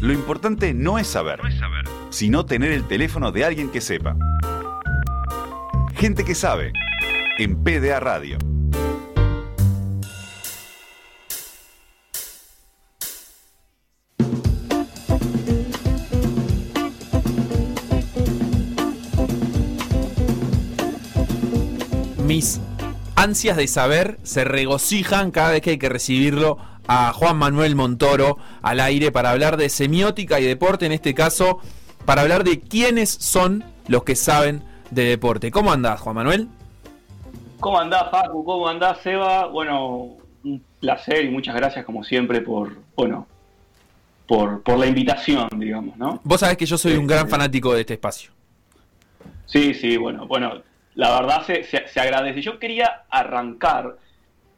[0.00, 1.40] Lo importante no es saber,
[2.10, 4.16] sino tener el teléfono de alguien que sepa.
[5.94, 6.72] Gente que sabe,
[7.38, 8.38] en PDA Radio.
[22.24, 22.60] Mis
[23.16, 26.58] ansias de saber se regocijan cada vez que hay que recibirlo
[26.88, 31.60] a Juan Manuel Montoro al aire para hablar de semiótica y deporte, en este caso
[32.04, 35.50] para hablar de quiénes son los que saben de deporte.
[35.50, 36.48] ¿Cómo andás, Juan Manuel?
[37.60, 38.44] ¿Cómo andás, Facu?
[38.44, 39.46] ¿Cómo andás, Seba?
[39.46, 43.26] Bueno, un placer y muchas gracias como siempre por, bueno,
[44.26, 46.20] por, por la invitación, digamos, ¿no?
[46.24, 48.30] Vos sabés que yo soy un gran Este- fanático de este espacio.
[49.46, 50.62] Sí, sí, bueno, bueno,
[50.94, 52.40] la verdad se, se- se agradece.
[52.42, 53.96] Yo quería arrancar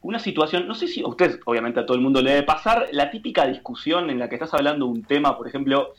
[0.01, 2.87] una situación, no sé si a ustedes, obviamente a todo el mundo le debe pasar,
[2.91, 5.93] la típica discusión en la que estás hablando de un tema, por ejemplo,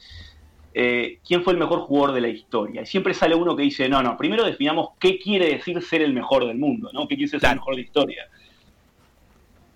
[0.74, 2.82] eh, ¿quién fue el mejor jugador de la historia?
[2.82, 6.12] Y siempre sale uno que dice, no, no, primero definamos qué quiere decir ser el
[6.14, 7.02] mejor del mundo, ¿no?
[7.02, 8.28] ¿Qué quiere decir ser el mejor de la historia?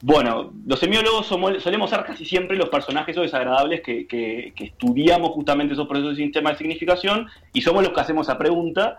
[0.03, 4.65] Bueno, los semiólogos somos- solemos ser casi siempre los personajes o desagradables que, que- que
[4.65, 8.98] estudiamos justamente esos procesos de sistema de significación y somos los que hacemos esa pregunta.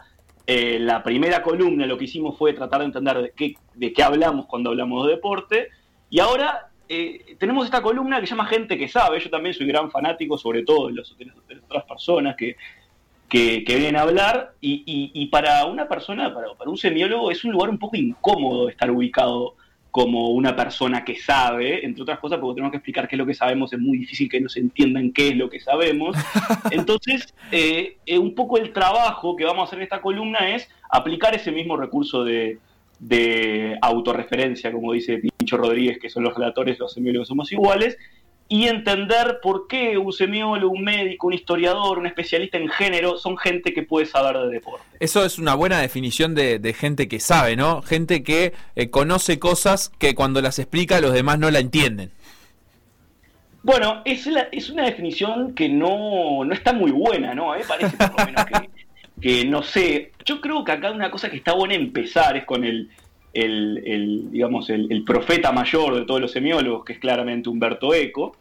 [0.50, 4.02] Eh, la primera columna lo que hicimos fue tratar de entender de qué, de qué
[4.02, 5.68] hablamos cuando hablamos de deporte.
[6.10, 9.20] Y ahora eh, tenemos esta columna que se llama Gente que sabe.
[9.20, 11.14] Yo también soy gran fanático, sobre todo de, las,
[11.66, 12.56] otras personas que,
[13.28, 14.54] que, vienen a hablar.
[14.62, 17.98] Y, y- y para una persona, para, para un semiólogo, es un lugar un poco
[17.98, 19.56] incómodo estar ubicado
[19.92, 23.26] como una persona que sabe, entre otras cosas, porque tenemos que explicar qué es lo
[23.26, 26.16] que sabemos, es muy difícil que nos entiendan qué es lo que sabemos.
[26.72, 30.70] Entonces, eh, eh, un poco el trabajo que vamos a hacer en esta columna es
[30.90, 32.60] aplicar ese mismo recurso de,
[33.00, 37.98] de autorreferencia, como dice Pincho Rodríguez, que son los relatores, los semiólogos somos iguales,
[38.50, 43.38] y entender por qué un semiólogo, un médico, un historiador, un especialista en género son
[43.38, 44.86] gente que puede saber de deporte.
[45.00, 47.82] Eso es una buena definición de, de gente que sabe, ¿no?
[47.82, 52.12] Gente que eh, conoce cosas que cuando las explica los demás no la entienden.
[53.64, 57.52] Bueno, es, la- es una definición que no, no está muy buena, ¿no?
[57.52, 58.70] A mí me parece por lo menos que,
[59.22, 60.12] que, no sé.
[60.26, 62.90] Yo creo que acá una cosa que está buena empezar es con el,
[63.46, 67.94] el, el, digamos, el, el profeta mayor de todos los semiólogos, que es claramente Humberto
[67.94, 68.36] Eco.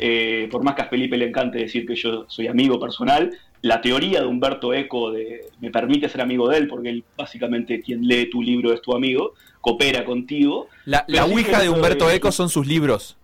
[0.00, 3.30] Eh, por más que a Felipe le encante decir que yo soy amigo personal,
[3.60, 7.80] la teoría de Humberto Eco de, me permite ser amigo de él, porque él básicamente
[7.80, 10.68] quien lee tu libro es tu amigo, coopera contigo.
[10.86, 13.16] La, la ouija de Humberto de- Eco son sus libros.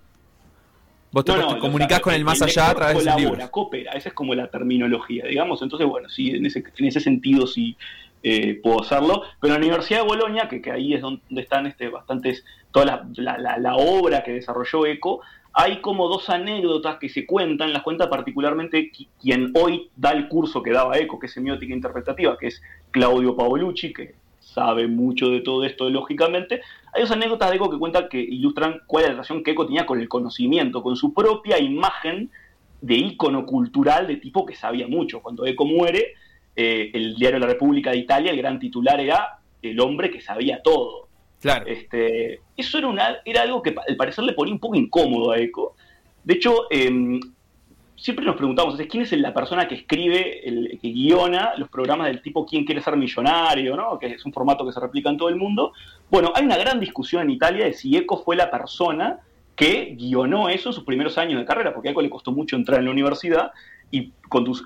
[1.11, 3.31] Vos te, No, te no, comunicás con el más allá a través de sus colabora,
[3.31, 3.51] libros.
[3.51, 5.63] coopera, esa es como la terminología, digamos.
[5.63, 7.77] Entonces, bueno, sí, en ese, en ese sentido sí
[8.23, 9.23] eh, puedo hacerlo.
[9.41, 12.85] Pero en la Universidad de Bolonia, que, ahí es donde están este, bastantes, toda
[13.17, 15.21] la, la- obra que desarrolló Eco,
[15.53, 20.29] hay como dos anécdotas que se cuentan, las cuenta particularmente qui- quien hoy da el
[20.29, 25.29] curso que daba Eco, que es semiótica interpretativa, que es Claudio Paolucci, que sabe mucho
[25.31, 26.61] de todo esto, lógicamente.
[26.93, 29.67] Hay dos anécdotas de Eco que cuentan que ilustran cuál es la relación que Eco
[29.67, 32.31] tenía con el conocimiento, con su propia imagen
[32.81, 35.21] de ícono cultural de tipo que sabía mucho.
[35.21, 36.15] Cuando Eco muere,
[36.61, 40.61] eh, el diario La República de Italia, el gran titular era el hombre que sabía
[40.61, 41.07] todo.
[41.41, 41.65] Claro.
[41.69, 45.39] Este, eso era, una, era algo que al parecer le ponía un poco incómodo a
[45.39, 45.77] Eco.
[46.25, 47.21] De hecho, eh,
[47.95, 52.09] siempre nos preguntamos, ¿es ¿quién es la persona que escribe, el, que guiona los programas
[52.09, 53.77] del tipo ¿Quién quiere ser millonario?
[53.77, 53.97] ¿no?
[53.97, 55.73] Que es un formato que se replica en todo el mundo.
[56.11, 59.21] Bueno, hay una gran discusión en Italia de si Eco fue la persona
[59.55, 62.57] que guionó eso en sus primeros años de carrera, porque a Eco le costó mucho
[62.57, 63.53] entrar en la universidad
[63.91, 64.13] y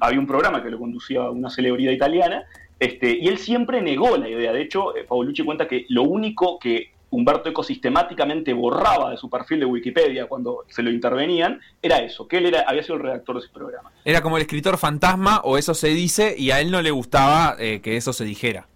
[0.00, 2.44] había un programa que lo conducía una celebridad italiana,
[2.78, 4.52] este, y él siempre negó la idea.
[4.52, 9.28] De hecho, eh, Paolucci cuenta que lo único que Humberto Eco sistemáticamente borraba de su
[9.28, 13.02] perfil de Wikipedia cuando se lo intervenían era eso, que él era, había sido el
[13.02, 13.92] redactor de ese programa.
[14.04, 17.54] Era como el escritor fantasma, o eso se dice, y a él no le gustaba
[17.58, 18.66] eh, que eso se dijera.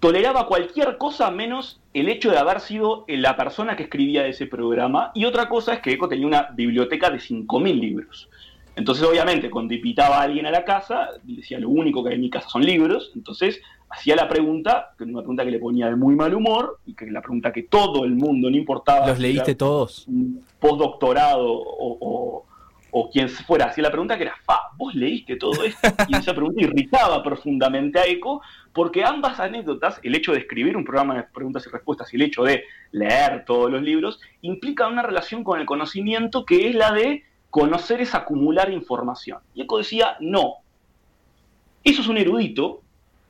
[0.00, 5.12] toleraba cualquier cosa menos el hecho de haber sido la persona que escribía ese programa.
[5.14, 8.28] Y otra cosa es que Eco tenía una biblioteca de 5.000 libros.
[8.78, 12.20] Entonces, obviamente, cuando invitaba a alguien a la casa, decía, lo único que hay en
[12.20, 13.10] mi casa son libros.
[13.16, 13.60] Entonces,
[13.90, 16.94] hacía la pregunta, que era una pregunta que le ponía de muy mal humor, y
[16.94, 19.08] que la pregunta que todo el mundo, no importaba...
[19.08, 20.06] ¿Los leíste era todos?
[20.06, 22.46] un postdoctorado o, o,
[22.92, 25.88] o quien fuera, hacía la pregunta que era, fa, vos leíste todo esto.
[26.06, 28.42] Y esa pregunta irritaba profundamente a Eco,
[28.72, 32.22] porque ambas anécdotas, el hecho de escribir un programa de preguntas y respuestas y el
[32.22, 36.92] hecho de leer todos los libros, implican una relación con el conocimiento que es la
[36.92, 39.38] de conocer es acumular información.
[39.54, 40.56] Y Eco decía, no,
[41.84, 42.82] eso es un erudito,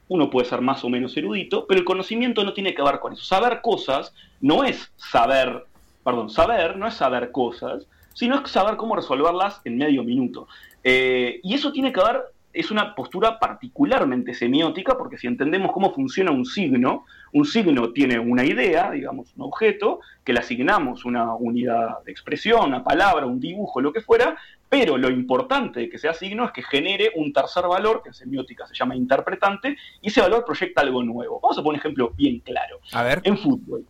[0.08, 3.12] uno puede ser más o menos erudito, pero el conocimiento no tiene que ver con
[3.12, 3.22] eso.
[3.22, 5.64] Saber cosas no es saber,
[6.02, 10.48] perdón, saber no es saber cosas, sino es saber cómo resolverlas en medio minuto.
[10.82, 12.22] Eh, y eso tiene que ver,
[12.52, 18.18] es una postura particularmente semiótica, porque si entendemos cómo funciona un signo, un signo tiene
[18.18, 23.40] una idea, digamos, un objeto, que le asignamos una unidad de expresión, una palabra, un
[23.40, 24.36] dibujo, lo que fuera,
[24.68, 28.14] pero lo importante de que sea signo es que genere un tercer valor, que en
[28.14, 31.40] semiótica se llama interpretante, y ese valor proyecta algo nuevo.
[31.40, 32.80] Vamos a poner un ejemplo bien claro.
[32.92, 33.20] A ver.
[33.24, 33.86] En fútbol.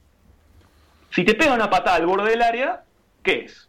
[1.10, 2.82] Si te pega una patada al borde del área,
[3.22, 3.68] ¿qué es?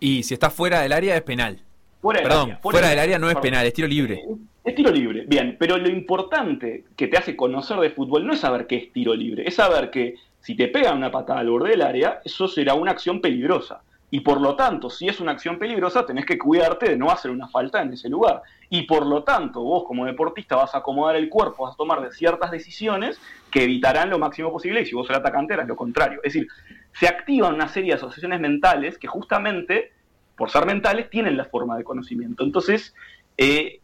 [0.00, 1.60] Y si está fuera del área es penal.
[2.02, 2.58] Fuera del Perdón, área.
[2.58, 4.22] fuera, del área no es penal, es tiro libre.
[4.64, 8.40] Es tiro libre, bien, pero lo importante que te hace conocer de fútbol no es
[8.40, 11.70] saber qué es tiro libre, es saber que si te pegan una patada al borde
[11.70, 13.82] del área, eso será una acción peligrosa.
[14.10, 17.30] Y por lo tanto, si es una acción peligrosa, tenés que cuidarte de no hacer
[17.30, 18.42] una falta en ese lugar.
[18.70, 22.10] Y por lo tanto, vos como deportista vas a acomodar el cuerpo, vas a tomar
[22.12, 23.20] ciertas decisiones
[23.50, 26.20] que evitarán lo máximo posible, y si vos el atacante, harás lo contrario.
[26.22, 26.48] Es decir,
[26.92, 29.92] se activan una serie de asociaciones mentales que justamente,
[30.36, 32.44] por ser mentales, tienen la forma de conocimiento.
[32.44, 32.94] Entonces,
[33.36, 33.80] eh,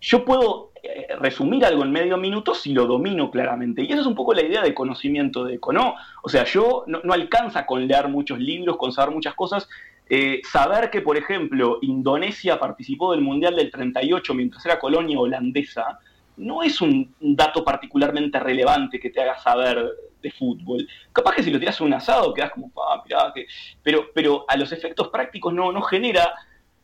[0.00, 3.82] yo puedo eh, resumir algo en medio minuto si lo domino claramente.
[3.82, 5.94] Y esa es un poco la idea de conocimiento de eco, ¿no?
[6.22, 9.68] O sea, yo no, alcanza con leer muchos libros, con saber muchas cosas.
[10.10, 15.98] Eh, saber que, por ejemplo, Indonesia participó del Mundial del 38 mientras era colonia holandesa,
[16.38, 19.84] no es un dato particularmente relevante que te haga saber
[20.22, 20.88] de fútbol.
[21.12, 23.46] Capaz que si lo tiras a un asado quedas como, ah, mirá, que...
[23.82, 26.32] Pero, pero a los efectos prácticos no, no genera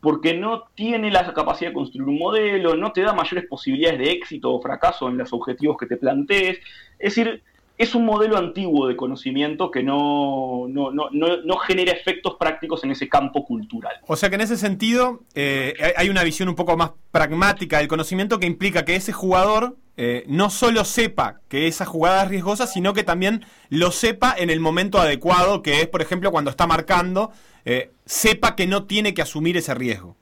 [0.04, 4.10] porque no tiene la capacidad de construir un modelo, no te da mayores posibilidades de
[4.10, 6.58] éxito o fracaso en los objetivos que te plantees.
[6.98, 7.42] Es decir,
[7.78, 12.90] es un modelo antiguo de conocimiento que no, no, no, no, genera efectos prácticos en
[12.90, 13.94] ese campo cultural.
[14.06, 17.88] O sea que en ese sentido eh, hay una visión un poco más pragmática del
[17.88, 22.66] conocimiento que implica que ese jugador eh, no solo sepa que esa jugada es riesgosa,
[22.66, 26.66] sino que también lo sepa en el momento adecuado, que es, por ejemplo, cuando está
[26.66, 27.30] marcando,
[27.64, 30.16] eh, sepa que no tiene que asumir ese riesgo.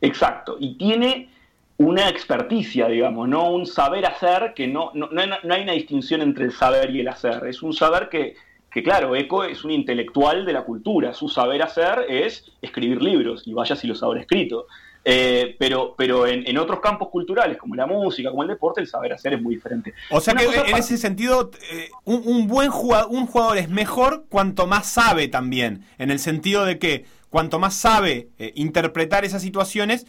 [0.00, 1.30] Exacto, y tiene
[1.78, 5.72] una experticia, digamos, no un saber hacer, que no, no, no hay, no hay una
[5.72, 8.36] distinción entre el saber y el hacer, es un saber que,
[8.70, 13.42] que, claro, Eco es un intelectual de la cultura, su saber hacer es escribir libros,
[13.46, 14.66] y vaya si los habrá escrito.
[15.10, 18.86] Eh, pero pero en, en otros campos culturales, como la música, como el deporte, el
[18.88, 19.94] saber hacer es muy diferente.
[20.10, 23.70] O sea Una que en ese sentido, eh, un, un buen jugador, un jugador es
[23.70, 29.24] mejor cuanto más sabe también, en el sentido de que cuanto más sabe eh, interpretar
[29.24, 30.06] esas situaciones,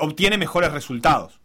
[0.00, 1.41] obtiene mejores resultados.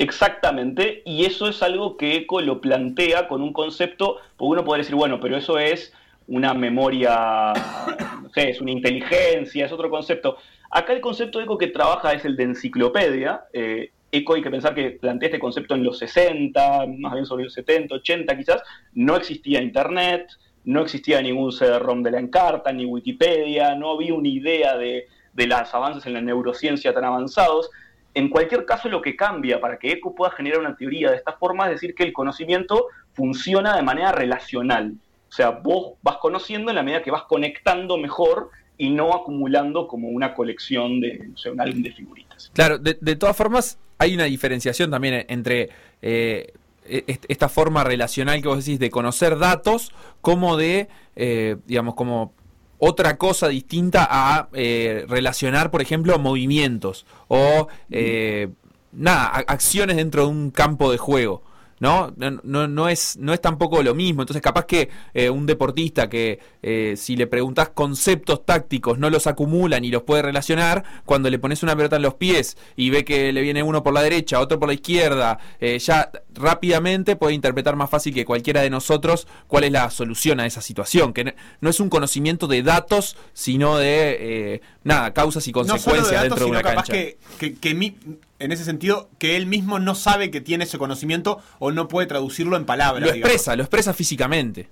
[0.00, 4.82] Exactamente, y eso es algo que Eco lo plantea con un concepto, porque uno podría
[4.82, 5.92] decir, bueno, pero eso es
[6.28, 7.52] una memoria,
[8.22, 10.36] no sé, es una inteligencia, es otro concepto.
[10.70, 13.42] Acá el concepto de Eco que trabaja es el de enciclopedia.
[13.52, 17.44] Eh, Eco hay que pensar que plantea este concepto en los 60, más bien sobre
[17.44, 18.62] los 70, 80 quizás,
[18.94, 20.28] no existía Internet,
[20.64, 25.46] no existía ningún CD-ROM de la Encarta, ni Wikipedia, no había una idea de, de
[25.46, 27.68] los avances en la neurociencia tan avanzados.
[28.14, 31.32] En cualquier caso, lo que cambia para que ECO pueda generar una teoría de esta
[31.32, 34.94] forma es decir que el conocimiento funciona de manera relacional.
[35.28, 39.86] O sea, vos vas conociendo en la medida que vas conectando mejor y no acumulando
[39.86, 42.50] como una colección de, no sé, un álbum de figuritas.
[42.54, 45.68] Claro, de, todas formas, hay una diferenciación también entre
[46.00, 46.52] eh,
[46.84, 52.32] est- esta forma relacional que vos decís de conocer datos, como de, eh, digamos, como
[52.78, 58.48] otra cosa distinta a eh, relacionar, por ejemplo, movimientos o, eh,
[58.92, 61.42] nada, acciones dentro de un campo de juego.
[61.80, 62.12] ¿No?
[62.16, 64.22] No, no, no es, no es tampoco lo mismo.
[64.22, 69.26] Entonces, capaz que eh, un deportista que eh, si le preguntás conceptos tácticos no los
[69.26, 73.04] acumula ni los puede relacionar, cuando le pones una pelota en los pies y ve
[73.04, 77.34] que le viene uno por la derecha, otro por la izquierda, eh, ya rápidamente puede
[77.34, 81.12] interpretar más fácil que cualquiera de nosotros cuál es la solución a esa situación.
[81.12, 84.16] Que no, es un conocimiento de datos, sino de
[84.54, 87.18] eh, nada, causas y No solo consecuencias de datos, dentro de sino una capaz que,
[87.38, 87.96] que- que mi-
[88.38, 92.06] en ese sentido, que él mismo no sabe que tiene ese conocimiento o no puede
[92.06, 93.00] traducirlo en palabras.
[93.06, 93.30] Lo digamos.
[93.34, 94.68] expresa, lo expresa físicamente.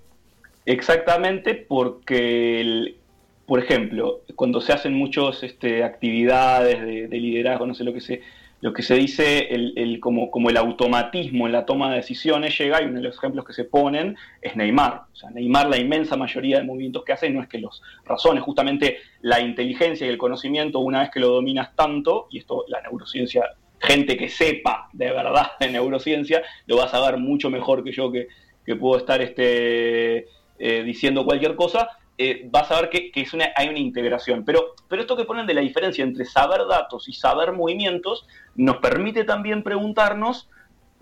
[0.64, 2.96] Exactamente porque, el-
[3.46, 8.00] por ejemplo, cuando se hacen muchas este, actividades de, de liderazgo, no sé lo que
[8.00, 8.22] se,
[8.62, 12.56] lo que se dice, el, el- como, como el automatismo en la toma de decisiones
[12.58, 15.02] llega, y uno de los ejemplos que se ponen es Neymar.
[15.12, 18.42] O sea, Neymar, la inmensa mayoría de movimientos que hace no es que los razones,
[18.42, 22.80] justamente la inteligencia y el conocimiento, una vez que lo dominas tanto, y esto la
[22.80, 23.44] neurociencia,
[23.78, 28.10] gente que sepa de verdad de neurociencia, lo va a saber mucho mejor que yo
[28.10, 28.28] que,
[28.64, 30.26] que puedo estar este,
[30.58, 34.44] eh, diciendo cualquier cosa, eh, vas a ver que, que es una, hay una integración.
[34.44, 38.78] Pero, pero esto que ponen de la diferencia entre saber datos y saber movimientos nos
[38.78, 40.48] permite también preguntarnos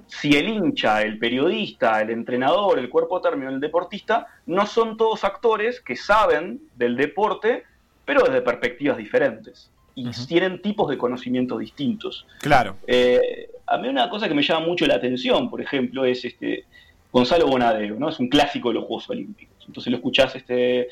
[0.06, 5.24] si el hincha, el periodista, el entrenador, el cuerpo término, el deportista, no son todos
[5.24, 7.64] actores que saben del deporte,
[8.04, 9.70] pero desde perspectivas diferentes.
[9.96, 12.26] y tienen tipos de conocimientos distintos.
[12.40, 12.76] Claro.
[12.86, 16.64] Eh, a mí una cosa que me llama mucho la atención, por ejemplo, es este
[17.12, 18.08] Gonzalo Bonadeo, ¿no?
[18.08, 19.53] Es un clásico de los Juegos Olímpicos.
[19.66, 20.88] Entonces lo escuchás este,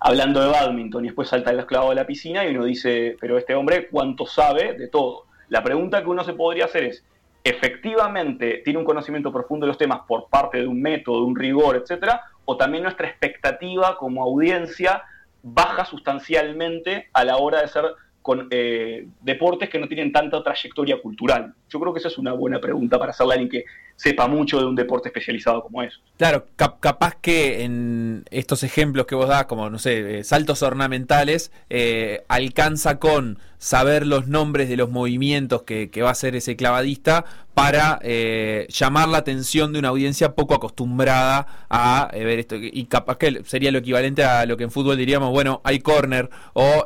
[0.00, 3.38] hablando de badminton y después salta el esclavo de la piscina y uno dice, pero
[3.38, 5.24] este hombre, ¿cuánto sabe de todo?
[5.48, 7.04] La pregunta que uno se podría hacer es,
[7.42, 11.36] ¿efectivamente tiene un conocimiento profundo de los temas por parte de un método, de un
[11.36, 12.22] rigor, etcétera?
[12.44, 15.02] ¿O también nuestra expectativa como audiencia
[15.42, 17.84] baja sustancialmente a la hora de ser
[18.20, 21.54] con eh, deportes que no tienen tanta trayectoria cultural?
[21.68, 23.64] Yo creo que esa es una buena pregunta para hacerle a alguien que
[23.98, 25.98] sepa mucho de un deporte especializado como eso.
[26.16, 31.50] Claro, capaz que en estos ejemplos que vos das, como, no sé, eh, saltos ornamentales,
[31.68, 37.24] eh, alcanza con saber los nombres de los movimientos que, va a hacer ese clavadista
[37.54, 37.98] para
[38.68, 42.54] llamar la atención de una audiencia poco acostumbrada a ver esto.
[42.54, 46.30] Y capaz que sería lo equivalente a lo que en fútbol diríamos, bueno, hay corner
[46.52, 46.84] o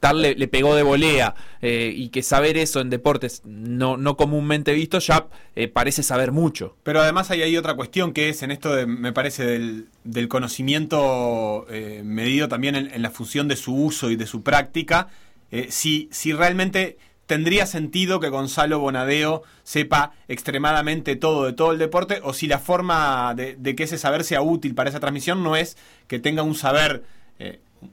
[0.00, 4.72] tal le, pegó de volea eh, y que saber eso en deportes no, no comúnmente
[4.72, 5.26] visto ya
[5.56, 6.76] eh, parece saber mucho.
[6.82, 9.44] Pero además hay, otra cuestión que es en esto, de, me parece,
[10.04, 15.08] del, conocimiento eh, medido también en, la función de su uso y de su práctica,
[15.70, 22.20] si, si realmente tendría sentido que Gonzalo Bonadeo sepa extremadamente todo de todo el deporte
[22.22, 25.56] o si la forma de, de que ese saber sea útil para esa transmisión no
[25.56, 27.02] es que tenga un saber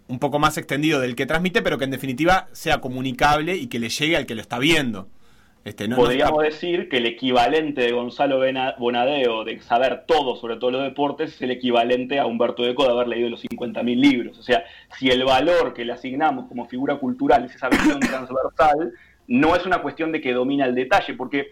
[0.07, 3.79] un poco más extendido del que transmite, pero que en definitiva sea comunicable y que
[3.79, 5.07] le llegue al que lo está viendo.
[5.65, 8.39] Este, Podríamos decir que el equivalente de Gonzalo
[8.77, 12.91] Bonadeo de saber todo sobre todos los deportes es el equivalente a Humberto Eco de
[12.91, 14.37] haber leído los 50.000 libros.
[14.37, 14.63] O sea,
[14.99, 18.93] si el valor que le asignamos como figura cultural es esa visión transversal,
[19.27, 21.47] no es una cuestión de que domina el detalle, porque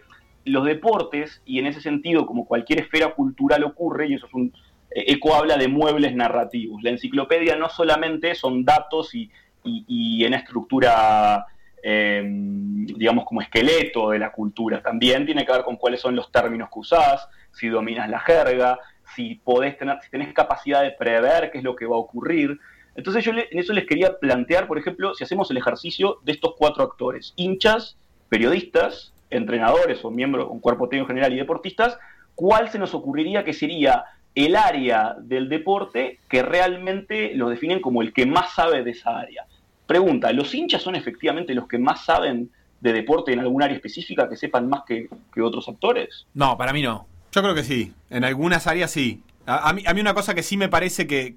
[0.45, 4.53] los deportes, y en ese sentido, como cualquier esfera cultural ocurre, y eso es un,
[4.95, 6.83] Eco habla de muebles narrativos.
[6.83, 9.31] La enciclopedia no solamente son datos y,
[9.65, 11.45] en estructura,
[11.81, 16.31] em, digamos, como esqueleto de la cultura, también tiene que ver con cuáles son los
[16.31, 18.79] términos que usás, si dominas la jerga,
[19.15, 22.59] si, podés tener, si tenés capacidad de prever qué es lo que va a ocurrir.
[22.95, 26.55] Entonces yo en eso les quería plantear, por ejemplo, si hacemos el ejercicio de estos
[26.57, 27.97] cuatro actores, hinchas,
[28.29, 31.97] periodistas, entrenadores o miembros, un cuerpo técnico general y deportistas,
[32.35, 38.01] ¿cuál se nos ocurriría que sería el área del deporte que realmente lo definen como
[38.01, 39.45] el que más sabe de esa área.
[39.85, 42.49] Pregunta, ¿los hinchas son efectivamente los que más saben
[42.81, 45.07] de deporte en algún área específica que sepan más que,
[45.41, 46.25] otros actores?
[46.33, 47.07] No, para mí no.
[47.31, 49.21] Yo creo que sí, en algunas áreas sí.
[49.45, 51.35] A, mí, a mí, una cosa que sí me parece que...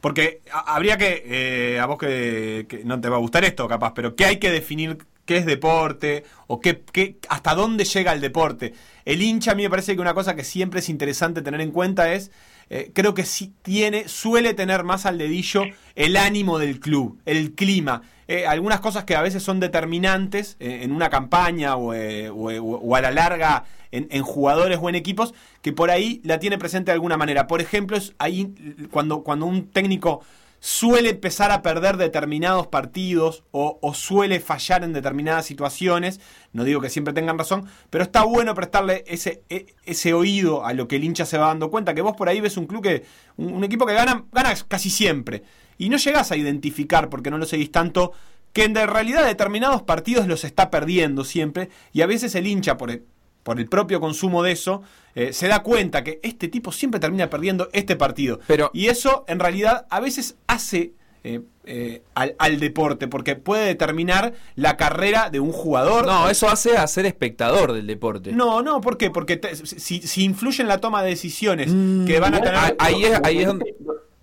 [0.00, 1.22] porque habría que...
[1.26, 4.36] Eh, a vos que, que, no te va a gustar esto capaz, pero que hay
[4.36, 8.72] que definir qué es deporte o qué, qué, hasta dónde llega el deporte.
[9.04, 11.72] El hincha a mí me parece que una cosa que siempre es interesante tener en
[11.72, 12.30] cuenta es,
[12.68, 15.64] eh, creo que sí tiene, suele tener más al dedillo
[15.94, 18.02] el ánimo del club, el clima.
[18.28, 23.10] Eh, algunas cosas que a veces son determinantes eh, en una campaña o, a la
[23.12, 27.46] larga en, jugadores o en equipos, que por ahí la tiene presente de alguna manera.
[27.46, 28.52] Por ejemplo, ahí
[28.90, 30.22] cuando, cuando un técnico
[30.60, 36.20] suele empezar a perder determinados partidos o, suele fallar en determinadas situaciones.
[36.52, 40.72] No digo que siempre tengan razón, pero está bueno prestarle ese, e, ese oído a
[40.72, 41.94] lo que el hincha se va dando cuenta.
[41.94, 43.04] Que vos por ahí ves un club que,
[43.36, 45.42] un, equipo que gana, gana casi siempre.
[45.78, 48.12] Y no llegás a identificar, porque no lo seguís tanto,
[48.52, 51.68] que en realidad determinados partidos los está perdiendo siempre.
[51.92, 53.02] Y a veces el hincha, por,
[53.46, 54.82] por el propio consumo de eso,
[55.14, 58.40] eh, se da cuenta que este tipo siempre termina perdiendo este partido.
[58.48, 64.32] Pero, y eso en realidad a veces hace eh, eh, al, deporte, porque puede determinar
[64.56, 66.06] la carrera de un jugador.
[66.06, 68.32] No, eso hace a ser espectador del deporte.
[68.32, 69.12] No, no, ¿por qué?
[69.12, 72.76] Porque si, influye en la toma de decisiones mm, que van a tener...
[72.80, 73.76] Ahí es, ahí es donde...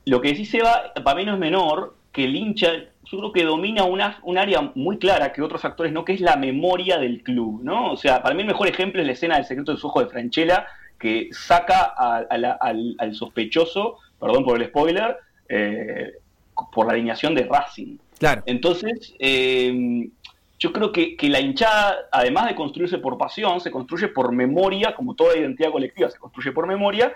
[0.04, 2.72] Lo que sí se va, para mí no es menor, que el hincha
[3.14, 6.20] yo creo que domina una, un área muy clara que otros actores no, que es
[6.20, 7.92] la memoria del club, ¿no?
[7.92, 10.04] O sea, para mí el mejor ejemplo es la escena del secreto de su ojo
[10.04, 10.66] de Franchella,
[10.98, 11.94] que saca
[12.28, 15.18] al, sospechoso, perdón por el spoiler,
[15.48, 16.14] eh,
[16.72, 17.98] por la alineación de Racing.
[18.18, 18.42] Claro.
[18.48, 20.10] Entonces, eh,
[20.58, 24.96] yo creo que, que, la hinchada, además de construirse por pasión, se construye por memoria,
[24.96, 27.14] como toda identidad colectiva se construye por memoria,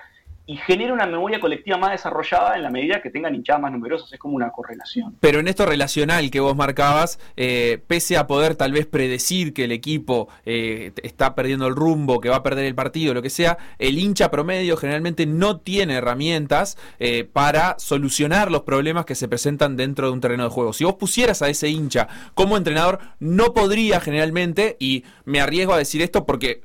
[0.47, 4.11] y genera una memoria colectiva más desarrollada en la medida que tengan hinchadas más numerosas.
[4.13, 5.17] Es como una correlación.
[5.19, 9.65] Pero en esto relacional que vos marcabas, eh, pese a poder tal vez predecir que
[9.65, 13.29] el equipo eh, está perdiendo el rumbo, que va a perder el partido, lo que
[13.29, 19.27] sea, el hincha promedio generalmente no tiene herramientas eh, para solucionar los problemas que se
[19.27, 20.71] presentan dentro de un terreno de juego.
[20.71, 25.77] Si vos pusieras a ese hincha como entrenador, no podría generalmente, y me arriesgo a
[25.77, 26.61] decir esto porque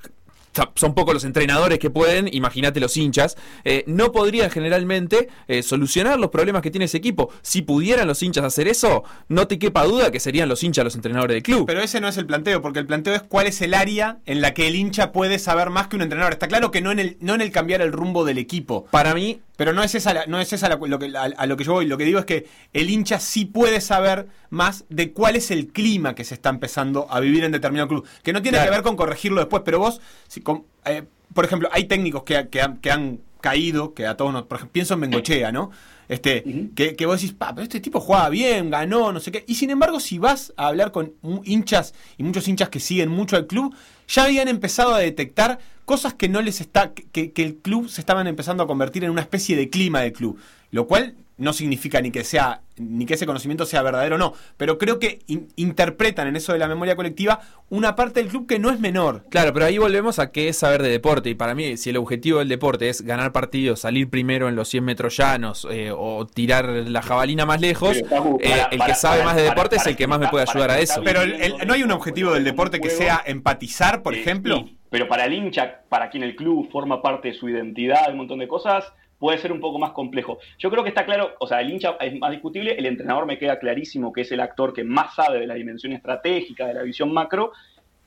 [0.75, 6.19] son pocos los entrenadores que pueden, imagínate los hinchas, eh, no podrían generalmente eh, solucionar
[6.19, 7.31] los problemas que tiene ese equipo.
[7.43, 10.95] Si pudieran los hinchas hacer eso, no te quepa duda que serían los hinchas los
[10.95, 11.67] entrenadores del club.
[11.67, 14.41] Pero ese no es el planteo, porque el planteo es cuál es el área en
[14.41, 16.33] la que el hincha puede saber más que un entrenador.
[16.33, 18.87] Está claro que no en el, no en el cambiar el rumbo del equipo.
[18.91, 19.41] Para mí...
[19.63, 21.87] Pero no es esa, no es esa lo que, a, lo que yo voy.
[21.87, 25.69] Lo que digo es que el hincha sí puede saber más de cuál es el
[25.69, 28.05] clima que se está empezando a vivir en determinado club.
[28.25, 30.43] Que no tiene que ver con corregirlo después, pero vos, si,
[30.85, 34.95] eh, por ejemplo, hay técnicos que, han, caído, que a todos nos, por ejemplo, pienso
[34.95, 35.71] en Bengochea, ¿no?
[36.09, 39.45] Este, que, que, vos decís, pa, pero este tipo juega bien, ganó, no sé qué.
[39.47, 41.13] Y sin embargo, si vas a hablar con
[41.45, 43.75] hinchas y muchos hinchas que siguen mucho al club,
[44.09, 48.01] ya habían empezado a detectar cosas que no les está, que, que el club se
[48.01, 50.39] estaban empezando a convertir en una especie de clima del club.
[50.73, 54.33] Lo cual no significa ni que sea ni que ese conocimiento sea verdadero o no,
[54.57, 55.21] pero creo que
[55.57, 59.25] interpretan en eso de la memoria colectiva una parte del club que no es menor.
[59.29, 61.99] Claro, pero ahí volvemos a qué es saber de deporte y para mí si el
[61.99, 66.27] objetivo del deporte es ganar partidos, salir primero en los 100 metros llanos eh, o
[66.27, 70.07] tirar la jabalina más lejos, eh, el que sabe más de deporte es el que
[70.07, 71.03] más me puede ayudar a eso.
[71.05, 71.21] Pero
[71.67, 74.69] no hay un objetivo del deporte que sea empatizar, por ejemplo.
[74.89, 78.39] pero para el hincha, para quien el club forma parte de su identidad, un montón
[78.39, 78.85] de cosas,
[79.23, 80.41] puede ser un poco más complejo.
[80.59, 83.39] Yo creo que está claro, o sea, el hincha es más discutible, el entrenador me
[83.39, 86.83] queda clarísimo que es el actor que más sabe de la dimensión estratégica, de la
[86.83, 87.53] visión macro.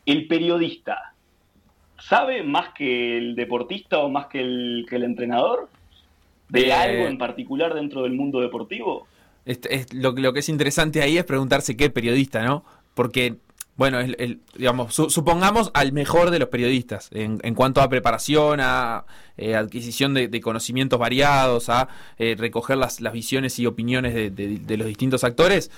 [0.06, 1.14] El periodista,
[1.98, 5.70] ¿sabe más que el deportista o más que el, que el entrenador?
[6.50, 9.08] ¿De eh, algo en particular dentro del mundo deportivo?
[9.46, 12.66] Este, lo, lo, que es interesante ahí es preguntarse qué periodista, ¿no?
[12.94, 13.38] Porque
[13.77, 19.03] bueno, el, digamos, supongamos al mejor de los periodistas en, cuanto a preparación, a
[19.38, 24.88] eh, adquisición de, conocimientos variados, a eh, recoger las, las, visiones y opiniones de, los
[24.88, 25.72] distintos actores.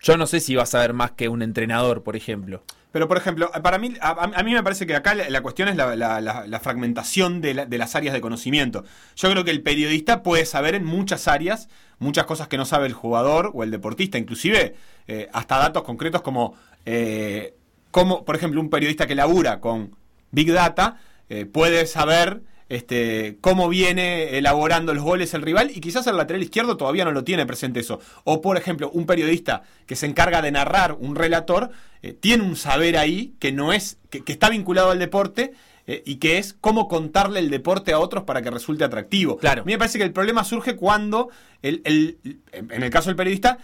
[0.00, 2.62] Yo no sé si va a saber más que un entrenador, por ejemplo.
[2.90, 6.60] Pero, por ejemplo, para mí, a, mí me parece que acá la, cuestión es la,
[6.62, 8.84] fragmentación de, las áreas de conocimiento.
[9.16, 11.68] Yo creo que el periodista puede saber en muchas áreas,
[11.98, 14.76] muchas cosas que no sabe el jugador o el deportista, inclusive
[15.08, 16.54] eh, hasta datos concretos como
[16.86, 17.54] eh,
[17.90, 19.96] como, por ejemplo, un periodista que labura con
[20.30, 26.06] Big Data eh, puede saber este, cómo viene elaborando los goles el rival y quizás
[26.06, 28.00] el lateral izquierdo todavía no lo tiene presente eso.
[28.24, 31.70] O, por ejemplo, un periodista que se encarga de narrar, un relator,
[32.02, 35.52] eh, tiene un saber ahí que no es, que, está vinculado al deporte
[35.86, 39.36] y que es cómo contarle el deporte a otros para que resulte atractivo.
[39.36, 39.60] Claro.
[39.60, 41.28] A mí me parece que el problema surge cuando,
[41.60, 43.58] el, en el caso del periodista,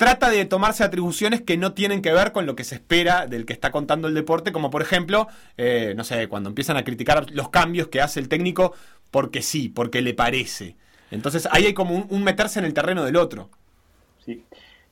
[0.00, 3.44] trata de tomarse atribuciones que no tienen que ver con lo que se espera del
[3.44, 7.30] que está contando el deporte, como por ejemplo, eh, no sé, cuando empiezan a criticar
[7.32, 8.72] los cambios que hace el técnico
[9.10, 10.74] porque sí, porque le parece.
[11.10, 13.50] Entonces ahí hay como un, meterse en el terreno del otro.
[14.24, 14.42] Sí.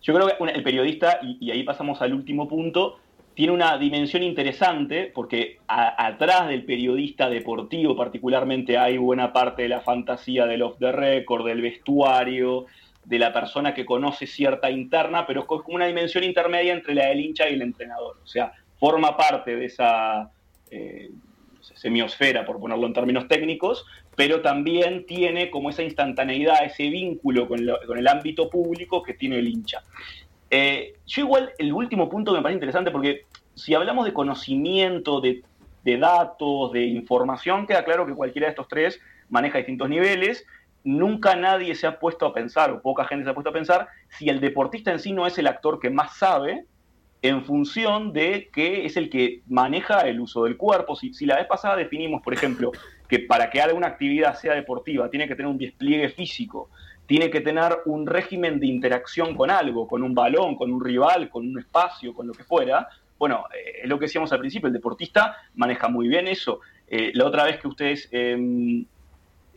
[0.02, 2.98] Yo creo que el periodista, y, ahí pasamos al último punto,
[3.32, 9.80] tiene una dimensión interesante porque atrás del periodista deportivo particularmente hay buena parte de la
[9.80, 12.66] fantasía del off the record, del vestuario,
[13.08, 17.06] de la persona que conoce cierta interna, pero es como una dimensión intermedia entre la
[17.06, 18.18] del hincha y el entrenador.
[18.22, 20.30] O sea, forma parte de esa
[20.70, 21.10] eh,
[21.74, 27.60] semiosfera, por ponerlo en términos técnicos, pero también tiene como esa instantaneidad, ese vínculo con,
[27.60, 29.82] el ámbito público que tiene el hincha.
[30.50, 33.22] Eh, yo igual, el último punto me parece interesante porque
[33.54, 35.42] si hablamos de conocimiento, de,
[35.82, 40.44] de datos, de información, queda claro que cualquiera de estos tres maneja distintos niveles
[40.88, 43.88] nunca nadie se ha puesto a pensar, o poca gente se ha puesto a pensar,
[44.08, 46.64] si el deportista en sí no es el actor que más sabe
[47.20, 50.96] en función de que es el que maneja el uso del cuerpo.
[50.96, 52.72] Si, la vez pasada definimos, por ejemplo,
[53.06, 56.70] que para que alguna actividad sea deportiva tiene que tener un despliegue físico,
[57.06, 61.28] tiene que tener un régimen de interacción con algo, con un balón, con un rival,
[61.28, 62.88] con un espacio, con lo que fuera.
[63.18, 66.60] Bueno, eh, es lo que decíamos al principio, el deportista maneja muy bien eso.
[66.86, 68.86] Eh, la otra vez que ustedes em,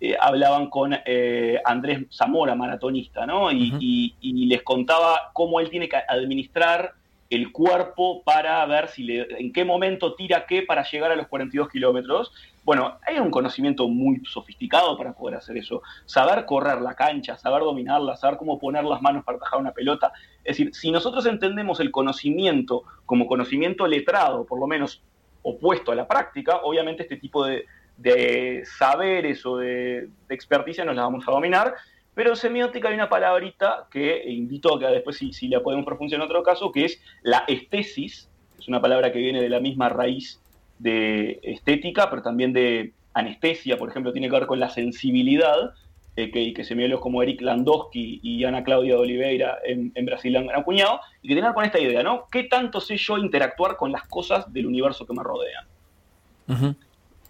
[0.04, 3.52] eh, hablaban con eh, Andrés Zamora, maratonista, ¿no?
[3.52, 4.16] Y,
[4.48, 6.94] les contaba cómo él tiene que administrar
[7.30, 11.28] el cuerpo para ver si le, en qué momento tira qué para llegar a los
[11.28, 12.34] 42 kilómetros.
[12.64, 15.84] Bueno, hay un conocimiento muy sofisticado para poder hacer eso.
[16.06, 20.12] Saber correr la cancha, saber dominarla, saber cómo poner las manos para atajar una pelota.
[20.44, 25.04] Es decir, si nosotros entendemos el conocimiento como conocimiento letrado, por lo menos
[25.44, 27.66] opuesto a la práctica, obviamente este tipo de,
[28.02, 31.76] de saberes o de, experticia nos la vamos a dominar,
[32.14, 36.26] pero semiótica hay una palabrita que invito a que después si, la podemos profundizar en
[36.26, 40.42] otro caso, que es la estesis, es una palabra que viene de la misma raíz
[40.80, 45.74] de estética, pero también de anestesia, por ejemplo, tiene que ver con la sensibilidad,
[46.16, 50.50] eh, que, que semiólogos como Eric Landowski y Ana Claudia de Oliveira en, Brasil han
[50.50, 52.28] acuñado, y que tiene que ver con esta idea, ¿no?
[52.32, 55.66] ¿Qué tanto sé yo interactuar con las cosas del universo que me rodean?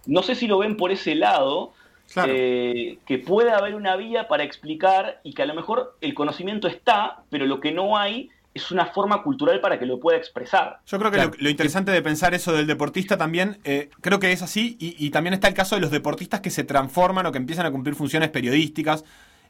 [0.06, 1.72] No sé si lo ven por ese lado,
[2.16, 6.68] eh, que puede haber una vía para explicar y que a lo mejor el conocimiento
[6.68, 10.80] está, pero lo que no hay es una forma cultural para que lo pueda expresar.
[10.86, 14.42] Yo creo que lo, interesante de pensar eso del deportista también, eh, creo que es
[14.42, 17.64] así, y, también está el caso de los deportistas que se transforman o que empiezan
[17.64, 19.04] a cumplir funciones periodísticas,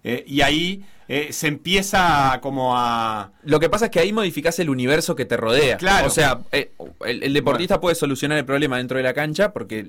[0.04, 3.32] eh, y ahí eh, se empieza como a...
[3.44, 5.76] Lo que pasa es que ahí modificas el universo que te rodea.
[5.76, 6.06] Claro.
[6.06, 6.72] O sea, eh,
[7.04, 9.88] el, deportista puede solucionar el problema dentro de la cancha porque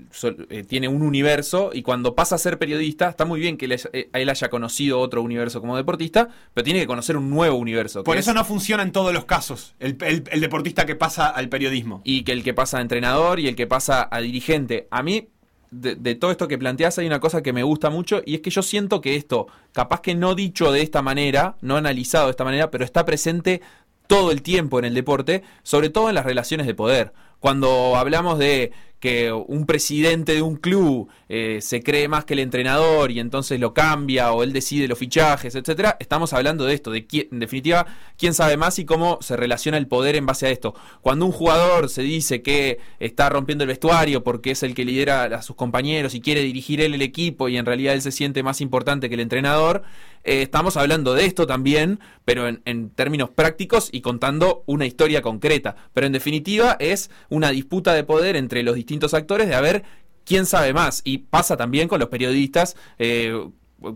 [0.67, 4.49] tiene un universo y cuando pasa a ser periodista, está muy bien que él, haya
[4.49, 8.03] conocido otro universo como deportista, pero tiene que conocer un nuevo universo.
[8.03, 12.01] Por eso no funciona en todos los casos el, el deportista que pasa al periodismo.
[12.03, 14.87] Y que el que pasa a entrenador y el que pasa a dirigente.
[14.91, 15.29] A mí
[15.73, 18.49] de, todo esto que planteas hay una cosa que me gusta mucho y es que
[18.49, 22.43] yo siento que esto, capaz que no dicho de esta manera, no analizado de esta
[22.43, 23.61] manera, pero está presente
[24.07, 27.13] todo el tiempo en el deporte, sobre todo en las relaciones de poder.
[27.39, 28.71] Cuando hablamos de
[29.03, 33.59] que un presidente de un club eh, se cree más que el entrenador y entonces
[33.59, 37.39] lo cambia o él decide los fichajes, etcétera, estamos hablando de esto, de quién, en
[37.39, 37.85] definitiva,
[38.17, 40.73] quién sabe más y cómo se relaciona el poder en base a esto.
[41.01, 45.25] Cuando un jugador se dice que está rompiendo el vestuario porque es el que lidera
[45.25, 48.41] a sus compañeros y quiere dirigir él el equipo y en realidad él se siente
[48.41, 49.83] más importante que el entrenador,
[50.23, 55.21] eh, estamos hablando de esto también, pero en, en términos prácticos y contando una historia
[55.21, 55.75] concreta.
[55.93, 59.83] Pero en definitiva es una disputa de poder entre los distintos actores de a ver
[60.25, 61.01] quién sabe más.
[61.03, 62.75] Y pasa también con los periodistas.
[62.97, 63.47] Eh,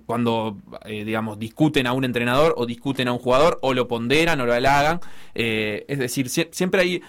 [0.05, 4.41] cuando, eh, digamos, discuten a un entrenador o discuten a un jugador o lo ponderan
[4.41, 4.99] o lo halagan.
[5.33, 7.01] Eh, es decir, siempre hay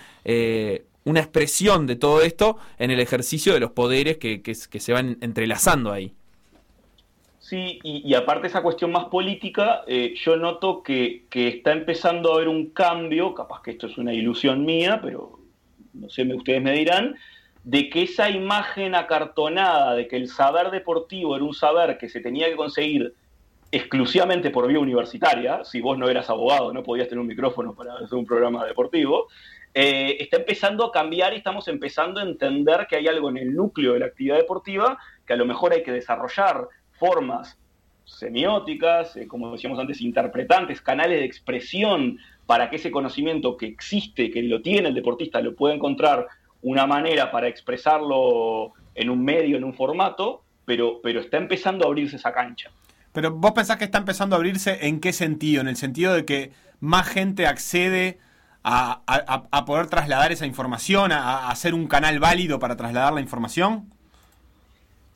[1.04, 5.92] una expresión de todo esto en el ejercicio de los poderes que, se van entrelazando
[5.92, 6.12] ahí.
[7.40, 9.82] Sí, y, aparte esa cuestión más política,
[10.22, 14.12] yo noto que, que, está empezando a haber un cambio, capaz que esto es una
[14.12, 15.40] ilusión mía, pero
[15.94, 17.16] no sé, ustedes me dirán,
[17.68, 22.20] de que esa imagen acartonada de que el saber deportivo era un saber que se
[22.20, 23.12] tenía que conseguir
[23.70, 27.92] exclusivamente por vía universitaria, si vos no eras abogado, no podías tener un micrófono para
[27.96, 29.26] hacer un programa deportivo,
[29.74, 33.54] eh, está empezando a cambiar y estamos empezando a entender que hay algo en el
[33.54, 37.58] núcleo de la actividad deportiva que a lo mejor hay que desarrollar formas
[38.06, 44.30] semióticas, eh, como decíamos antes, interpretantes, canales de expresión para que ese conocimiento que existe,
[44.30, 46.28] que lo tiene el deportista, lo pueda encontrar
[46.62, 51.88] una manera para expresarlo en un medio, en un formato, pero, pero está empezando a
[51.88, 52.70] abrirse esa cancha.
[53.12, 55.60] Pero vos pensás que está empezando a abrirse en qué sentido?
[55.60, 58.18] En el sentido de que más gente accede
[58.62, 63.92] a, poder trasladar esa información, a, hacer un canal válido para trasladar la información?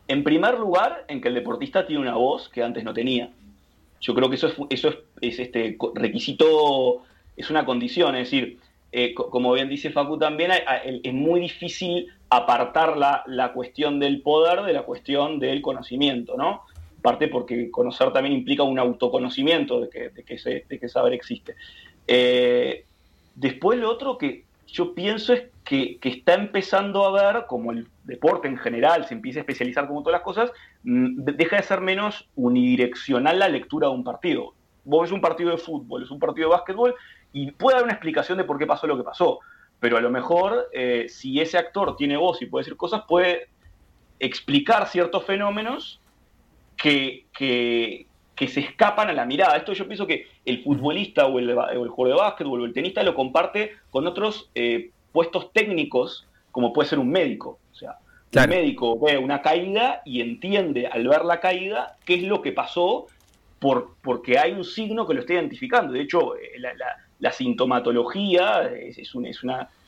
[0.08, 3.30] En primer lugar, en que el deportista tiene una voz que antes no tenía.
[4.00, 7.02] Yo creo que eso es, eso es este requisito,
[7.36, 8.58] es una condición, es decir,
[8.94, 10.50] eh, como bien dice Facu también,
[11.02, 16.62] es muy difícil apartar la, la, cuestión del poder de la cuestión del conocimiento, ¿no?
[17.00, 21.56] Parte porque conocer también implica un autoconocimiento de que, de que, que saber existe.
[22.06, 22.84] Eh,
[23.34, 27.88] después lo otro que yo pienso es que, que, está empezando a ver, como el
[28.04, 30.52] deporte en general se empieza a especializar como todas las cosas,
[30.84, 34.52] mm, deja de ser menos unidireccional la lectura de un partido.
[34.84, 36.94] Vos ves un partido de fútbol, es un partido de básquetbol,
[37.32, 39.40] y puede haber una explicación de por qué pasó lo que pasó,
[39.80, 43.48] pero a lo mejor eh, si ese actor tiene voz y puede decir cosas, puede
[44.20, 46.00] explicar ciertos fenómenos
[46.76, 48.06] que, que,
[48.48, 49.56] se escapan a la mirada.
[49.56, 53.04] Esto yo pienso que el futbolista o el, el jugador de básquetbol o el tenista
[53.04, 57.60] lo comparte con otros eh, puestos técnicos, como puede ser un médico.
[57.70, 57.98] O sea,
[58.34, 62.50] un médico ve una caída y entiende al ver la caída qué es lo que
[62.50, 63.06] pasó
[63.60, 65.92] por, porque hay un signo que lo está identificando.
[65.92, 66.74] De hecho, eh, la,
[67.22, 69.30] la sintomatología es, una,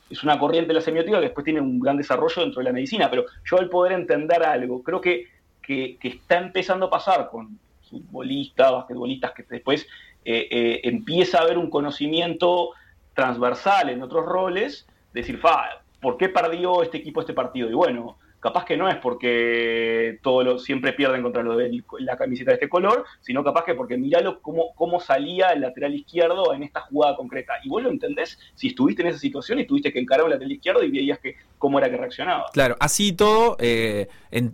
[0.09, 2.71] es una corriente de la semiótica que después tiene un gran desarrollo dentro de la
[2.71, 5.27] medicina, pero yo al poder entender algo, creo que,
[5.61, 9.85] que, está empezando a pasar con futbolistas, basquetbolistas, que después
[10.23, 12.69] eh, eh, empieza a haber un conocimiento
[13.13, 17.69] transversal en otros roles, decir, fa, ¿por qué perdió este equipo este partido?
[17.69, 21.59] Y bueno, capaz que no es porque todo lo, siempre pierden contra los
[21.97, 25.95] la camiseta de este color, sino capaz que porque miralo cómo, cómo salía el lateral
[25.95, 27.53] izquierdo en esta jugada concreta.
[27.63, 30.51] Y vos lo entendés si estuviste en esa situación y tuviste que encarar el lateral
[30.51, 32.45] izquierdo y veías que cómo era que reaccionaba.
[32.53, 34.09] Claro, así todo, eh,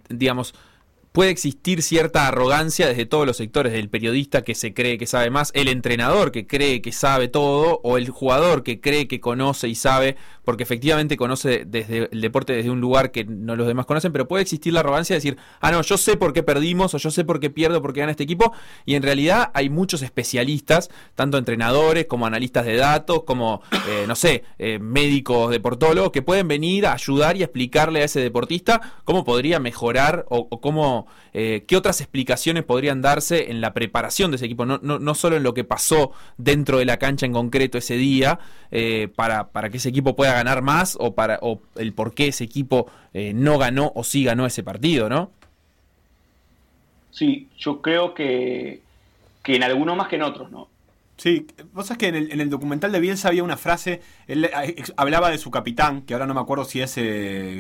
[0.08, 0.56] digamos,
[1.12, 5.30] puede existir cierta arrogancia desde todos los sectores, del periodista que se cree que sabe
[5.30, 9.68] más, el entrenador que cree que sabe todo, o el jugador que cree que conoce
[9.68, 13.86] y sabe, porque efectivamente conoce desde el deporte desde un lugar que no los demás
[13.86, 16.94] conocen, pero puede existir la arrogancia de decir, ah, no, yo sé por qué perdimos,
[16.94, 18.54] o yo sé por qué pierdo, por qué gana este equipo,
[18.86, 24.16] y en realidad hay muchos especialistas, tanto entrenadores como analistas de datos, como, eh, no
[24.16, 29.26] sé, eh, médicos, deportólogos, que pueden venir a ayudar y explicarle a ese deportista cómo
[29.26, 31.01] podría mejorar o cómo
[31.34, 35.38] eh, qué otras explicaciones podrían darse en la preparación de ese equipo, no, no, solo
[35.38, 38.40] en lo que pasó dentro de la cancha en concreto ese día,
[38.72, 42.28] eh, para, para, que ese equipo pueda ganar más o, para, o el por qué
[42.28, 45.32] ese equipo eh, no ganó o sí ganó ese partido, ¿no?
[47.12, 48.82] Sí, yo creo que,
[49.44, 50.71] que en algunos más que en otros, ¿no?
[51.22, 54.50] Sí, vos sabés que en el, documental de Bielsa había una frase, él
[54.98, 57.00] hablaba de su capitán, que ahora no me acuerdo si es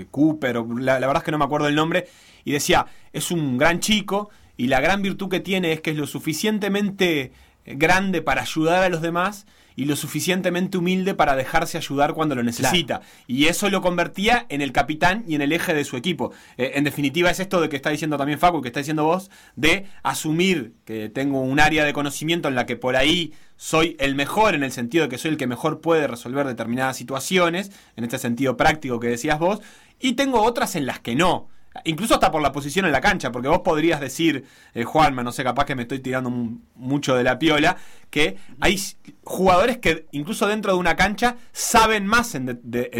[0.09, 2.07] Cooper, o la, verdad es que no me acuerdo el nombre,
[2.43, 5.95] y decía, es un gran chico y la gran virtud que tiene es que es
[5.95, 7.33] lo suficientemente
[7.65, 9.45] grande para ayudar a los demás
[9.75, 13.01] y lo suficientemente humilde para dejarse ayudar cuando lo necesita.
[13.27, 16.31] Y eso lo convertía en el capitán y en el eje de su equipo.
[16.57, 19.29] Eh, en definitiva es esto de que está diciendo también Facu, que está diciendo vos,
[19.55, 24.15] de asumir que tengo un área de conocimiento en la que por ahí soy el
[24.15, 28.03] mejor, en el sentido de que soy el que mejor puede resolver determinadas situaciones, en
[28.03, 29.61] este sentido práctico que decías vos,
[29.99, 31.47] y tengo otras en las que no.
[31.85, 35.31] Incluso hasta por la posición en la cancha, porque vos podrías decir, eh, Juanma, no
[35.31, 36.29] sé, capaz que me estoy tirando
[36.75, 37.77] mucho de la piola,
[38.09, 38.77] que hay
[39.23, 42.37] jugadores que incluso dentro de una cancha saben más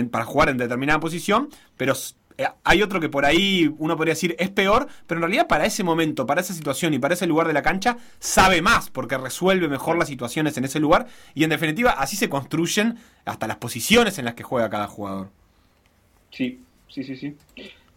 [0.10, 1.94] para jugar en determinada posición, pero
[2.38, 5.66] eh, hay otro que por ahí uno podría decir es peor, pero en realidad para
[5.66, 9.18] ese momento, para esa situación y para ese lugar de la cancha, sabe más, porque
[9.18, 13.58] resuelve mejor las situaciones en ese lugar, y en definitiva así se construyen hasta las
[13.58, 15.30] posiciones en las que juega cada jugador.
[16.32, 17.36] Sí, sí, sí, sí.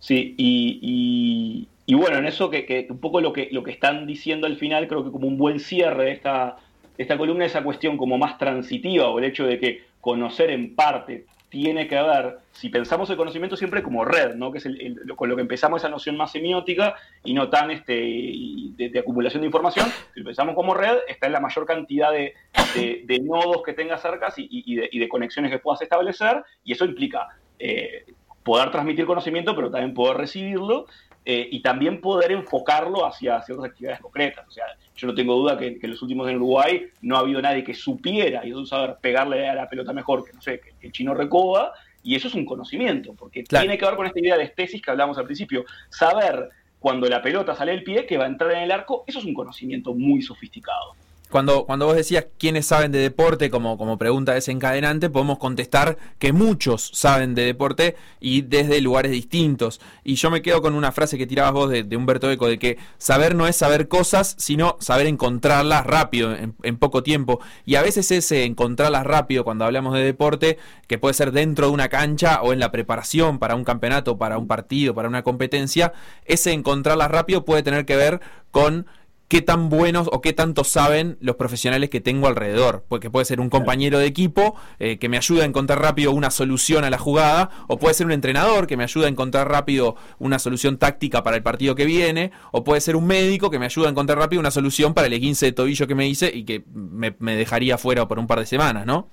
[0.04, 4.46] Sí, y, y, bueno, en eso que, un poco lo que, lo que están diciendo
[4.46, 6.58] al final, creo que como un buen cierre de esta,
[6.98, 11.24] esta columna, esa cuestión como más transitiva, o el hecho de que conocer en parte
[11.48, 14.52] tiene que ver, si pensamos el conocimiento siempre como red, ¿no?
[14.52, 14.68] que es
[15.16, 19.46] con lo que empezamos esa noción más semiótica y no tan este, de, acumulación de
[19.46, 22.34] información, si lo pensamos como red, está en la mayor cantidad de,
[22.74, 27.26] de nodos que tengas cerca y, de, conexiones que puedas establecer, y eso implica
[27.58, 28.04] eh,
[28.44, 30.87] poder transmitir conocimiento, pero también poder recibirlo
[31.24, 34.46] eh, y también poder enfocarlo hacia ciertas actividades concretas.
[34.46, 37.40] O sea, yo no tengo duda que, en los últimos en Uruguay no ha habido
[37.40, 40.87] nadie que supiera y eso saber pegarle a la pelota mejor que, no sé, que
[40.87, 44.37] el chino Recoba, y eso es un conocimiento, porque tiene que ver con esta idea
[44.37, 45.64] de estesis que hablamos al principio.
[45.88, 49.20] Saber cuando la pelota sale del pie que va a entrar en el arco, eso
[49.20, 50.94] es un conocimiento muy sofisticado
[51.34, 56.32] cuando, cuando vos decías quiénes saben de deporte como, como pregunta desencadenante, podemos contestar que
[56.32, 59.80] muchos saben de deporte y desde lugares distintos.
[60.04, 62.78] Y yo me quedo con una frase que tirabas vos de, Humberto Eco, de que
[62.98, 67.40] saber no es saber cosas, sino saber encontrarlas rápido, en, poco tiempo.
[67.66, 71.72] Y a veces ese encontrarlas rápido cuando hablamos de deporte, que puede ser dentro de
[71.72, 75.94] una cancha o en la preparación para un campeonato, para un partido, para una competencia,
[76.26, 78.20] ese encontrarlas rápido puede tener que ver
[78.52, 78.86] con
[79.34, 82.84] qué tan buenos o qué tanto saben los profesionales que tengo alrededor.
[82.86, 86.30] Porque puede ser un compañero de equipo eh, que me ayuda a encontrar rápido una
[86.30, 89.96] solución a la jugada, o puede ser un entrenador que me ayuda a encontrar rápido
[90.20, 93.64] una solución táctica para el partido que viene, o puede ser un médico que me
[93.64, 96.44] ayuda a encontrar rápido una solución para el 15 de tobillo que me hice y
[96.44, 99.08] que me, dejaría fuera por un par de semanas, ¿no?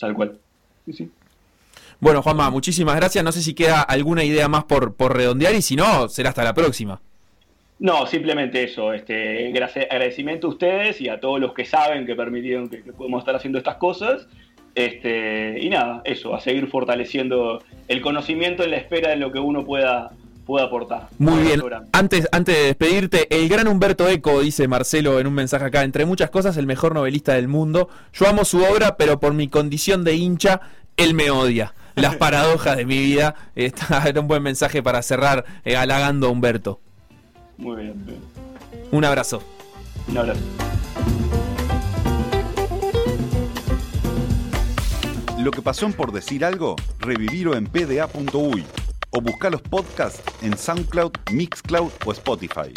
[0.00, 0.36] Tal cual.
[0.84, 1.10] Sí, sí.
[2.00, 3.22] Bueno, Juanma, muchísimas gracias.
[3.22, 6.42] No sé si queda alguna idea más por, por redondear y si no, será hasta
[6.42, 7.00] la próxima.
[7.78, 8.92] No, simplemente eso.
[8.92, 9.52] Este,
[9.90, 13.58] agradecimiento a ustedes y a todos los que saben que permitieron que, podamos estar haciendo
[13.58, 14.26] estas cosas.
[14.74, 19.38] Este, y nada, eso, a seguir fortaleciendo el conocimiento en la espera de lo que
[19.38, 20.10] uno pueda,
[20.44, 21.08] pueda aportar.
[21.18, 21.62] Muy bien.
[21.92, 26.04] Antes, antes de despedirte, el gran Humberto Eco, dice Marcelo en un mensaje acá, entre
[26.04, 27.88] muchas cosas, el mejor novelista del mundo.
[28.12, 30.60] Yo amo su obra, pero por mi condición de hincha,
[30.96, 31.74] él me odia.
[31.94, 33.34] Las paradojas de mi vida.
[33.54, 36.80] Era un buen mensaje para cerrar eh, halagando a Humberto.
[37.58, 38.04] Muy bien.
[38.92, 39.42] Un abrazo.
[40.08, 40.40] Un abrazo.
[45.38, 48.64] Lo que pasó en por decir algo, revivirlo en pda.uy
[49.10, 52.72] o buscar los podcasts en SoundCloud, Mixcloud o Spotify.